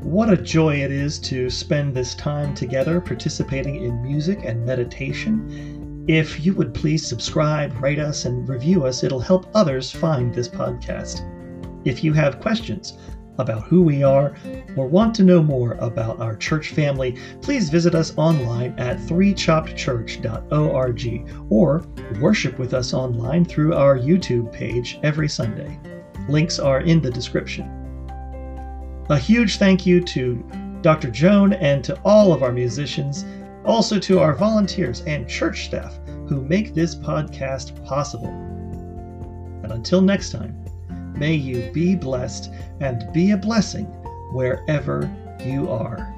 What 0.00 0.30
a 0.30 0.36
joy 0.36 0.76
it 0.76 0.92
is 0.92 1.18
to 1.20 1.48
spend 1.48 1.94
this 1.94 2.14
time 2.14 2.54
together 2.54 3.00
participating 3.00 3.76
in 3.76 4.02
music 4.02 4.40
and 4.44 4.64
meditation 4.64 5.81
if 6.08 6.44
you 6.44 6.52
would 6.54 6.74
please 6.74 7.06
subscribe, 7.06 7.80
rate 7.80 8.00
us, 8.00 8.24
and 8.24 8.48
review 8.48 8.84
us, 8.84 9.04
it'll 9.04 9.20
help 9.20 9.46
others 9.54 9.90
find 9.90 10.34
this 10.34 10.48
podcast. 10.48 11.28
If 11.84 12.02
you 12.02 12.12
have 12.12 12.40
questions 12.40 12.98
about 13.38 13.62
who 13.64 13.82
we 13.82 14.02
are 14.02 14.34
or 14.76 14.88
want 14.88 15.14
to 15.14 15.24
know 15.24 15.42
more 15.42 15.72
about 15.74 16.20
our 16.20 16.36
church 16.36 16.70
family, 16.70 17.16
please 17.40 17.70
visit 17.70 17.94
us 17.94 18.12
online 18.16 18.74
at 18.78 18.98
threechoptchurch.org 18.98 21.30
or 21.50 21.84
worship 22.20 22.58
with 22.58 22.74
us 22.74 22.92
online 22.92 23.44
through 23.44 23.74
our 23.74 23.98
YouTube 23.98 24.52
page 24.52 24.98
every 25.02 25.28
Sunday. 25.28 25.78
Links 26.28 26.58
are 26.58 26.80
in 26.80 27.00
the 27.00 27.10
description. 27.10 27.70
A 29.08 29.18
huge 29.18 29.58
thank 29.58 29.86
you 29.86 30.00
to 30.02 30.44
Dr. 30.82 31.10
Joan 31.10 31.54
and 31.54 31.82
to 31.84 31.98
all 32.04 32.32
of 32.32 32.42
our 32.42 32.52
musicians 32.52 33.24
also 33.64 33.98
to 33.98 34.18
our 34.18 34.34
volunteers 34.34 35.00
and 35.02 35.28
church 35.28 35.66
staff 35.66 35.98
who 36.28 36.40
make 36.42 36.74
this 36.74 36.94
podcast 36.94 37.84
possible. 37.84 38.28
And 39.62 39.72
until 39.72 40.00
next 40.00 40.30
time, 40.30 40.56
may 41.16 41.34
you 41.34 41.70
be 41.72 41.94
blessed 41.94 42.50
and 42.80 43.12
be 43.12 43.30
a 43.30 43.36
blessing 43.36 43.84
wherever 44.32 45.10
you 45.44 45.70
are. 45.70 46.11